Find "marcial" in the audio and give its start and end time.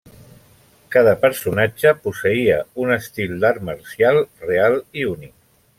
3.69-4.23